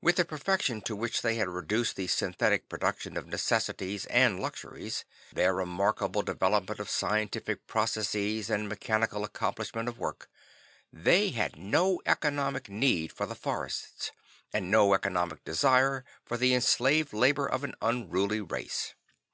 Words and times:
With 0.00 0.16
the 0.16 0.24
perfection 0.24 0.80
to 0.80 0.96
which 0.96 1.20
they 1.20 1.34
had 1.34 1.46
reduced 1.50 1.94
the 1.94 2.06
synthetic 2.06 2.70
production 2.70 3.18
of 3.18 3.26
necessities 3.26 4.06
and 4.06 4.40
luxuries, 4.40 5.04
their 5.34 5.52
remarkable 5.54 6.22
development 6.22 6.80
of 6.80 6.88
scientific 6.88 7.66
processes 7.66 8.48
and 8.48 8.70
mechanical 8.70 9.22
accomplishment 9.22 9.86
of 9.90 9.98
work, 9.98 10.30
they 10.90 11.28
had 11.32 11.56
no 11.58 12.00
economic 12.06 12.70
need 12.70 13.12
for 13.12 13.26
the 13.26 13.34
forests, 13.34 14.12
and 14.50 14.70
no 14.70 14.94
economic 14.94 15.44
desire 15.44 16.06
for 16.24 16.38
the 16.38 16.54
enslaved 16.54 17.12
labor 17.12 17.46
of 17.46 17.62
an 17.62 17.74
unruly 17.82 18.40
race. 18.40 18.94